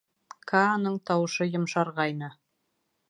—Кааның 0.51 0.95
тауышы 1.09 1.49
йомшарғайны. 1.51 2.31